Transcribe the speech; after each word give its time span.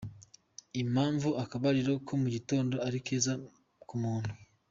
Impamvu 0.81 1.29
akabariro 1.43 1.93
ka 2.05 2.13
mugitondo 2.21 2.75
ari 2.87 2.99
keza 3.05 3.33
ku 3.87 3.95
muntu:. 4.03 4.31